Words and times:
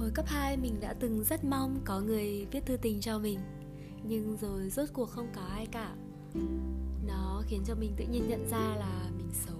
hồi 0.00 0.10
cấp 0.10 0.24
2 0.28 0.56
mình 0.56 0.80
đã 0.80 0.92
từng 0.92 1.24
rất 1.24 1.44
mong 1.44 1.80
có 1.84 2.00
người 2.00 2.46
viết 2.50 2.66
thư 2.66 2.76
tình 2.76 3.00
cho 3.00 3.18
mình. 3.18 3.38
Nhưng 4.02 4.36
rồi 4.40 4.70
rốt 4.70 4.88
cuộc 4.92 5.10
không 5.10 5.28
có 5.34 5.40
ai 5.40 5.66
cả. 5.66 5.94
Nó 7.06 7.42
khiến 7.46 7.62
cho 7.66 7.74
mình 7.74 7.92
tự 7.96 8.04
nhiên 8.10 8.28
nhận 8.28 8.48
ra 8.50 8.76
là 8.76 9.10
mình 9.18 9.30
xấu. 9.32 9.56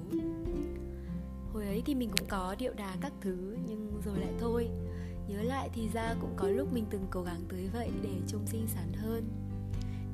Hồi 1.52 1.66
ấy 1.66 1.82
thì 1.86 1.94
mình 1.94 2.10
cũng 2.18 2.28
có 2.28 2.54
điệu 2.58 2.72
đà 2.74 2.96
các 3.00 3.12
thứ, 3.20 3.56
Nhưng 3.68 4.00
rồi 4.04 4.18
lại 4.20 4.32
thôi. 4.40 4.68
Nhớ 5.28 5.42
lại 5.42 5.70
thì 5.74 5.88
ra 5.88 6.14
cũng 6.20 6.34
có 6.36 6.48
lúc 6.48 6.72
mình 6.72 6.84
từng 6.90 7.06
cố 7.10 7.22
gắng 7.22 7.42
tới 7.48 7.68
vậy 7.72 7.90
để 8.02 8.14
trông 8.26 8.46
xinh 8.46 8.66
xắn 8.66 8.92
hơn. 8.92 9.28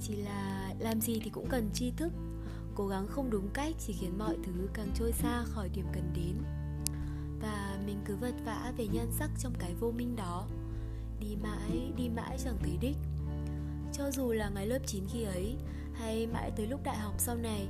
Chỉ 0.01 0.17
là 0.17 0.75
làm 0.79 1.01
gì 1.01 1.21
thì 1.25 1.31
cũng 1.31 1.49
cần 1.49 1.71
tri 1.73 1.91
thức. 1.91 2.13
Cố 2.75 2.89
gắng 2.89 3.07
không 3.07 3.31
đúng 3.31 3.49
cách 3.55 3.75
chỉ 3.79 3.93
khiến 3.93 4.19
mọi 4.19 4.37
thứ 4.45 4.69
càng 4.75 4.89
trôi 4.95 5.13
xa 5.13 5.45
khỏi 5.45 5.69
điểm 5.69 5.87
cần 5.93 6.13
đến. 6.15 6.35
Và 7.41 7.79
mình 7.87 7.99
cứ 8.05 8.17
vật 8.17 8.35
vã 8.45 8.73
về 8.77 8.87
nhan 8.87 9.13
sắc 9.13 9.31
trong 9.39 9.53
cái 9.59 9.75
vô 9.75 9.91
minh 9.91 10.17
đó. 10.17 10.47
Đi 11.21 11.37
mãi, 11.43 11.93
đi 11.97 12.09
mãi 12.09 12.39
chẳng 12.45 12.57
thấy 12.61 12.77
đích. 12.81 12.97
Cho 13.93 14.11
dù 14.11 14.33
là 14.33 14.49
ngày 14.49 14.67
lớp 14.67 14.79
9 14.87 15.05
khi 15.09 15.23
ấy 15.23 15.57
Hay 15.93 16.27
mãi 16.27 16.51
tới 16.57 16.67
lúc 16.67 16.81
đại 16.85 16.97
học 16.97 17.15
sau 17.19 17.37
này 17.37 17.69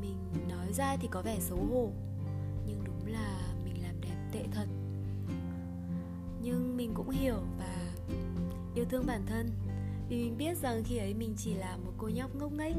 Mình 0.00 0.16
nói 0.48 0.72
ra 0.72 0.96
thì 1.00 1.08
có 1.10 1.22
vẻ 1.22 1.36
xấu 1.40 1.58
hổ. 1.58 1.90
Nhưng 2.66 2.84
đúng 2.84 3.12
là 3.12 3.54
mình 3.64 3.82
làm 3.82 4.00
đẹp 4.00 4.16
tệ 4.32 4.44
thật. 4.52 4.66
Nhưng 6.42 6.76
mình 6.76 6.94
cũng 6.94 7.10
hiểu 7.10 7.36
và 7.58 7.92
yêu 8.74 8.84
thương 8.90 9.06
bản 9.06 9.22
thân. 9.26 9.50
Vì 10.08 10.24
mình 10.24 10.36
biết 10.38 10.58
rằng 10.58 10.82
khi 10.84 10.98
ấy 10.98 11.14
mình 11.14 11.34
chỉ 11.38 11.54
là 11.54 11.76
một 11.76 11.92
cô 11.98 12.08
nhóc 12.08 12.34
ngốc 12.34 12.52
nghếch. 12.52 12.76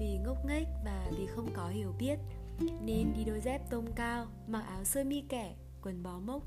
Vì 0.00 0.18
ngốc 0.24 0.36
nghếch 0.46 0.66
và 0.84 1.10
vì 1.18 1.26
không 1.26 1.48
có 1.54 1.68
hiểu 1.68 1.94
biết. 1.98 2.18
Nên 2.84 3.12
đi 3.16 3.24
đôi 3.24 3.40
dép 3.40 3.70
tông 3.70 3.92
cao, 3.92 4.26
mặc 4.46 4.64
áo 4.68 4.84
sơ 4.84 5.04
mi 5.04 5.20
kẻ, 5.28 5.54
quần 5.82 6.02
bó 6.02 6.18
mốc 6.18 6.42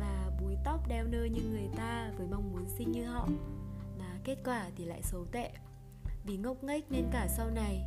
Và 0.00 0.30
búi 0.40 0.54
tóc 0.64 0.88
đeo 0.88 1.06
nơ 1.06 1.24
như 1.24 1.42
người 1.50 1.68
ta 1.76 2.10
với 2.16 2.26
mong 2.26 2.52
muốn 2.52 2.64
xinh 2.78 2.92
như 2.92 3.04
họ. 3.04 3.28
Mà 3.98 4.18
kết 4.24 4.36
quả 4.44 4.70
thì 4.76 4.84
lại 4.84 5.02
xấu 5.02 5.24
tệ. 5.32 5.50
Vì 6.24 6.36
ngốc 6.36 6.64
nghếch 6.64 6.90
nên 6.90 7.04
cả 7.12 7.28
sau 7.36 7.50
này 7.50 7.84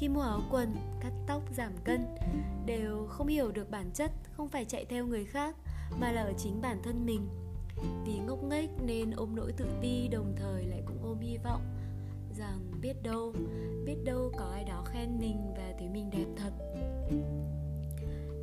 khi 0.00 0.08
mua 0.08 0.20
áo 0.20 0.40
quần, 0.50 0.76
cắt 1.00 1.12
tóc, 1.26 1.42
giảm 1.56 1.72
cân 1.84 2.06
đều 2.66 3.06
không 3.08 3.26
hiểu 3.26 3.52
được 3.52 3.70
bản 3.70 3.90
chất 3.94 4.10
không 4.32 4.48
phải 4.48 4.64
chạy 4.64 4.84
theo 4.84 5.06
người 5.06 5.24
khác 5.24 5.56
mà 6.00 6.12
là 6.12 6.22
ở 6.22 6.32
chính 6.38 6.60
bản 6.60 6.80
thân 6.82 7.06
mình. 7.06 7.28
Vì 8.06 8.18
ngốc 8.18 8.38
nghếch 8.44 8.70
nên 8.82 9.10
ôm 9.10 9.36
nỗi 9.36 9.52
tự 9.52 9.66
ti 9.82 10.08
đồng 10.08 10.34
thời 10.36 10.64
lại 10.64 10.82
cũng 10.86 11.02
ôm 11.02 11.20
hy 11.20 11.38
vọng 11.44 11.62
rằng 12.38 12.80
biết 12.80 13.02
đâu 13.02 13.32
biết 13.84 13.96
đâu 14.04 14.32
có 14.38 14.44
ai 14.44 14.64
đó 14.64 14.84
khen 14.86 15.18
mình 15.18 15.54
và 15.56 15.74
thấy 15.78 15.88
mình 15.88 16.10
đẹp 16.10 16.26
thật. 16.36 16.52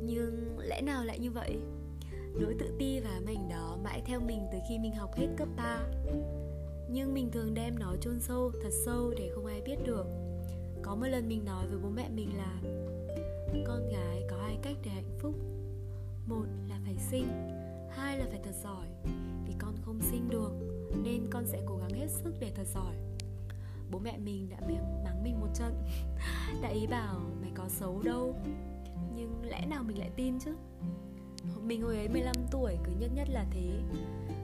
Nhưng 0.02 0.58
lẽ 0.58 0.80
nào 0.80 1.04
lại 1.04 1.18
như 1.18 1.30
vậy? 1.30 1.58
Nỗi 2.40 2.54
tự 2.58 2.76
ti 2.78 3.00
và 3.00 3.20
mảnh 3.26 3.48
đó 3.48 3.78
mãi 3.84 4.02
theo 4.06 4.20
mình 4.20 4.40
từ 4.52 4.58
khi 4.68 4.78
mình 4.78 4.94
học 4.94 5.10
hết 5.16 5.26
cấp 5.36 5.48
3 5.56 5.78
nhưng 6.88 7.14
mình 7.14 7.30
thường 7.30 7.54
đem 7.54 7.78
nó 7.78 7.96
chôn 8.00 8.20
sâu, 8.20 8.52
thật 8.62 8.70
sâu 8.84 9.14
để 9.18 9.30
không 9.34 9.46
ai 9.46 9.60
biết 9.60 9.76
được. 9.86 10.06
Có 10.82 10.94
một 10.94 11.06
lần 11.06 11.28
mình 11.28 11.44
nói 11.44 11.66
với 11.66 11.78
bố 11.82 11.88
mẹ 11.88 12.08
mình 12.14 12.36
là, 12.36 12.60
con 13.66 13.88
gái 13.88 14.22
có 14.30 14.36
hai 14.36 14.58
cách 14.62 14.76
để 14.84 14.90
hạnh 14.90 15.18
phúc. 15.18 15.34
Một 16.26 16.44
là 16.68 16.80
phải 16.84 16.96
xinh, 17.10 17.28
hai 17.90 18.18
là 18.18 18.26
phải 18.30 18.40
thật 18.44 18.54
giỏi. 18.64 18.86
Vì 19.46 19.54
con 19.58 19.74
không 19.82 20.00
sinh 20.10 20.28
được, 20.28 20.52
nên 21.04 21.26
con 21.30 21.46
sẽ 21.46 21.62
cố 21.66 21.76
gắng 21.76 22.00
hết 22.00 22.08
sức 22.10 22.34
để 22.40 22.52
thật 22.56 22.66
giỏi 22.74 22.94
bố 23.90 23.98
mẹ 23.98 24.18
mình 24.18 24.48
đã 24.50 24.56
mắng 25.04 25.22
mình 25.22 25.40
một 25.40 25.48
trận. 25.54 25.84
Đã 26.62 26.68
ý 26.68 26.86
bảo, 26.86 27.20
mày 27.40 27.50
có 27.54 27.68
xấu 27.68 28.02
đâu, 28.02 28.34
nhưng 29.16 29.42
lẽ 29.44 29.66
nào 29.66 29.82
mình 29.82 29.98
lại 29.98 30.10
tin 30.16 30.38
chứ? 30.38 30.54
Mình 31.62 31.82
hồi 31.82 31.96
ấy 31.96 32.08
15 32.08 32.34
tuổi, 32.50 32.76
cứ 32.84 32.92
nhất 32.98 33.10
nhất 33.14 33.28
là 33.30 33.44
thế. 33.50 33.80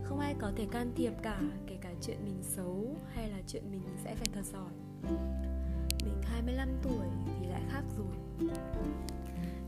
Không 0.05 0.21
ai 0.21 0.35
có 0.39 0.53
thể 0.57 0.67
can 0.71 0.93
thiệp 0.97 1.13
cả, 1.23 1.41
kể 1.67 1.77
cả 1.81 1.91
chuyện 2.03 2.17
mình 2.25 2.43
xấu 2.43 2.97
hay 3.15 3.31
là 3.31 3.39
chuyện 3.47 3.71
mình 3.71 3.83
sẽ 4.05 4.15
phải 4.15 4.29
thật 4.35 4.45
giỏi. 4.53 4.73
Mình 6.05 6.23
25 6.23 6.69
tuổi 6.83 7.07
thì 7.41 7.47
lại 7.47 7.63
khác 7.71 7.83
rồi. 7.99 8.49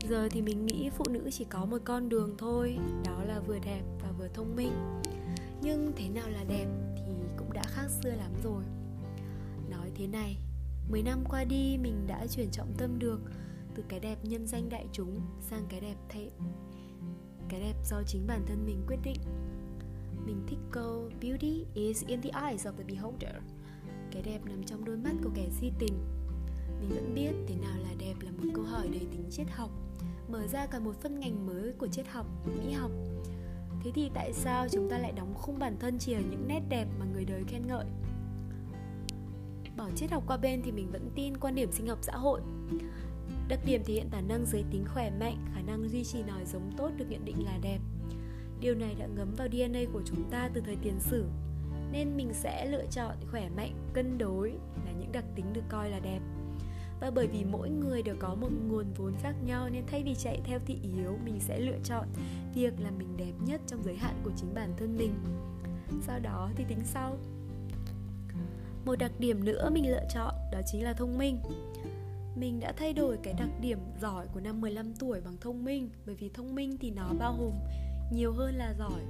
Giờ 0.09 0.29
thì 0.31 0.41
mình 0.41 0.65
nghĩ 0.65 0.89
phụ 0.89 1.05
nữ 1.09 1.29
chỉ 1.31 1.45
có 1.45 1.65
một 1.65 1.77
con 1.83 2.09
đường 2.09 2.35
thôi, 2.37 2.77
Đó 3.05 3.23
là 3.23 3.39
vừa 3.39 3.59
đẹp 3.59 3.81
và 4.01 4.11
vừa 4.17 4.27
thông 4.27 4.55
minh. 4.55 5.01
Nhưng 5.61 5.91
thế 5.95 6.09
nào 6.09 6.29
là 6.29 6.43
đẹp 6.47 6.67
thì 6.95 7.11
cũng 7.37 7.53
đã 7.53 7.63
khác 7.65 7.87
xưa 7.89 8.11
lắm 8.11 8.31
rồi. 8.43 8.63
Nói 9.69 9.91
thế 9.95 10.07
này. 10.07 10.37
10 10.89 11.03
năm 11.03 11.23
qua 11.29 11.43
đi, 11.43 11.77
mình 11.77 12.07
đã 12.07 12.27
chuyển 12.27 12.51
trọng 12.51 12.73
tâm 12.77 12.99
được 12.99 13.19
Từ 13.75 13.83
cái 13.89 13.99
đẹp 13.99 14.17
nhân 14.23 14.47
danh 14.47 14.69
đại 14.69 14.85
chúng 14.91 15.21
sang 15.41 15.65
cái 15.69 15.79
đẹp 15.79 15.95
thay 16.09 16.29
Cái 17.49 17.59
đẹp 17.59 17.75
do 17.89 18.03
chính 18.03 18.27
bản 18.27 18.41
thân 18.47 18.65
mình 18.65 18.83
quyết 18.87 18.99
định. 19.03 19.19
Mình 20.25 20.43
thích 20.47 20.59
câu, 20.71 21.09
Beauty 21.21 21.65
is 21.73 22.05
in 22.05 22.21
the 22.21 22.29
eyes 22.45 22.67
of 22.67 22.71
the 22.77 22.83
beholder. 22.83 23.35
Cái 24.11 24.21
đẹp 24.21 24.39
nằm 24.45 24.63
trong 24.63 24.85
đôi 24.85 24.97
mắt 24.97 25.13
của 25.23 25.29
kẻ 25.35 25.49
si 25.51 25.71
tình. 25.79 25.93
Mình 26.79 26.89
vẫn 26.89 27.13
biết 27.15 27.31
thế 27.47 27.55
nào 27.55 27.77
là 27.83 27.93
đẹp 27.99 28.13
là 28.19 28.31
một 28.31 28.43
câu 28.53 28.63
hỏi 28.63 28.87
đầy 28.87 29.07
tính 29.11 29.25
triết 29.31 29.47
học, 29.49 29.69
mở 30.27 30.47
ra 30.47 30.65
cả 30.65 30.79
một 30.79 31.01
phân 31.01 31.19
ngành 31.19 31.45
mới 31.45 31.73
của 31.73 31.87
triết 31.87 32.07
học, 32.07 32.25
mỹ 32.45 32.71
học. 32.71 32.91
Thế 33.83 33.91
thì 33.95 34.09
tại 34.13 34.33
sao 34.33 34.67
chúng 34.71 34.89
ta 34.89 34.97
lại 34.97 35.11
đóng 35.11 35.33
khung 35.33 35.59
bản 35.59 35.75
thân 35.79 35.99
chỉ 35.99 36.13
ở 36.13 36.21
những 36.21 36.47
nét 36.47 36.61
đẹp 36.69 36.87
mà 36.99 37.05
người 37.13 37.25
đời 37.25 37.43
khen 37.47 37.67
ngợi? 37.67 37.85
Bỏ 39.77 39.89
triết 39.95 40.11
học 40.11 40.23
qua 40.27 40.37
bên 40.37 40.61
thì 40.61 40.71
mình 40.71 40.91
vẫn 40.91 41.09
tin 41.15 41.37
quan 41.37 41.55
điểm 41.55 41.71
sinh 41.71 41.87
học 41.87 41.99
xã 42.01 42.13
hội. 42.17 42.41
Đặc 43.47 43.59
điểm 43.65 43.81
thể 43.85 43.93
hiện 43.93 44.09
tài 44.11 44.21
năng 44.21 44.45
giới 44.45 44.63
tính 44.71 44.85
khỏe 44.93 45.11
mạnh, 45.19 45.37
khả 45.53 45.61
năng 45.61 45.89
duy 45.89 46.03
trì 46.03 46.23
nòi 46.23 46.45
giống 46.45 46.71
tốt 46.77 46.91
được 46.97 47.05
nhận 47.09 47.25
định 47.25 47.45
là 47.45 47.57
đẹp. 47.61 47.79
Điều 48.59 48.75
này 48.75 48.95
đã 48.99 49.05
ngấm 49.05 49.35
vào 49.37 49.47
dna 49.51 49.79
của 49.93 50.01
chúng 50.05 50.23
ta 50.31 50.49
từ 50.53 50.61
thời 50.61 50.75
tiền 50.75 50.99
sử, 50.99 51.25
nên 51.91 52.17
mình 52.17 52.33
sẽ 52.33 52.65
lựa 52.65 52.85
chọn 52.91 53.15
khỏe 53.31 53.49
mạnh, 53.49 53.75
cân 53.93 54.17
đối 54.17 54.51
là 54.85 54.91
những 54.99 55.11
đặc 55.11 55.25
tính 55.35 55.45
được 55.53 55.63
coi 55.69 55.89
là 55.89 55.99
đẹp. 55.99 56.19
Và 57.01 57.11
bởi 57.15 57.27
vì 57.27 57.45
mỗi 57.45 57.69
người 57.69 58.01
đều 58.01 58.15
có 58.19 58.35
một 58.35 58.49
nguồn 58.67 58.85
vốn 58.97 59.13
khác 59.21 59.35
nhau 59.45 59.69
nên 59.69 59.83
thay 59.87 60.03
vì 60.03 60.15
chạy 60.15 60.41
theo 60.43 60.59
thị 60.65 60.79
yếu, 60.83 61.17
mình 61.25 61.39
sẽ 61.39 61.59
lựa 61.59 61.79
chọn 61.83 62.07
việc 62.55 62.73
là 62.79 62.91
mình 62.91 63.17
đẹp 63.17 63.33
nhất 63.45 63.61
trong 63.67 63.83
giới 63.83 63.95
hạn 63.95 64.15
của 64.23 64.31
chính 64.37 64.53
bản 64.53 64.73
thân 64.77 64.97
mình. 64.97 65.13
Sau 66.01 66.19
đó 66.19 66.49
thì 66.55 66.63
tính 66.67 66.81
sau 66.83 67.17
một 68.85 68.95
đặc 68.99 69.11
điểm 69.19 69.45
nữa 69.45 69.69
mình 69.73 69.91
lựa 69.91 70.03
chọn, 70.09 70.33
đó 70.51 70.61
chính 70.65 70.83
là 70.83 70.93
thông 70.93 71.17
minh. 71.17 71.39
Mình 72.35 72.59
đã 72.59 72.73
thay 72.77 72.93
đổi 72.93 73.17
cái 73.23 73.33
đặc 73.33 73.49
điểm 73.61 73.79
giỏi 74.01 74.27
của 74.33 74.39
năm 74.39 74.61
15 74.61 74.93
tuổi 74.93 75.21
bằng 75.21 75.37
thông 75.41 75.65
minh, 75.65 75.89
bởi 76.05 76.15
vì 76.15 76.29
thông 76.29 76.55
minh 76.55 76.77
thì 76.81 76.91
nó 76.91 77.09
bao 77.19 77.35
gồm 77.39 77.53
nhiều 78.11 78.33
hơn 78.33 78.55
là 78.55 78.73
giỏi. 78.79 79.01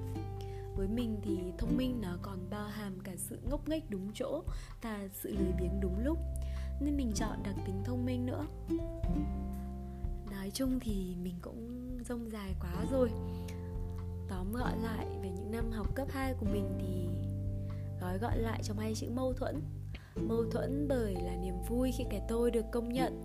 Với 0.76 0.88
mình 0.88 1.18
thì 1.24 1.38
thông 1.58 1.78
minh 1.78 2.02
nó 2.02 2.18
còn 2.22 2.50
bao 2.50 2.68
hàm 2.68 3.00
cả 3.00 3.12
sự 3.18 3.40
ngốc 3.50 3.70
nghếch 3.70 3.90
đúng 3.90 4.12
chỗ 4.14 4.44
và 4.82 5.08
sự 5.14 5.30
lười 5.30 5.52
biếng 5.60 5.80
đúng 5.82 6.00
lúc, 6.04 6.18
nên 6.82 6.98
mình 6.98 7.12
chọn 7.16 7.44
đặc 7.44 7.56
tính 7.66 7.84
thông 7.86 8.06
minh 8.06 8.26
nữa. 8.26 8.46
Nói 10.32 10.52
chung 10.54 10.80
thì 10.80 11.16
mình 11.24 11.36
cũng 11.42 11.90
rông 12.10 12.32
dài 12.32 12.56
quá 12.60 12.86
rồi. 12.92 13.10
Tóm 14.30 14.54
gọn 14.54 14.80
lại, 14.84 15.06
về 15.22 15.30
những 15.30 15.52
năm 15.52 15.72
học 15.72 15.96
cấp 15.96 16.08
2 16.12 16.34
của 16.34 16.46
mình 16.46 16.78
thì 16.80 17.08
gói 18.02 18.18
gọn 18.18 18.38
lại 18.38 18.60
trong 18.64 18.78
hai 18.78 18.96
chữ 18.96 19.08
mâu 19.10 19.34
thuẫn. 19.34 19.62
Mâu 20.16 20.44
thuẫn 20.52 20.88
bởi 20.88 21.16
là 21.16 21.36
niềm 21.36 21.56
vui 21.70 21.92
khi 21.98 22.04
cái 22.10 22.22
tôi 22.28 22.52
được 22.52 22.66
công 22.72 22.94
nhận. 22.94 23.22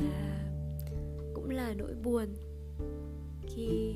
Và 0.00 0.44
cũng 1.34 1.50
là 1.50 1.74
nỗi 1.74 1.94
buồn 1.94 2.26
khi 3.42 3.94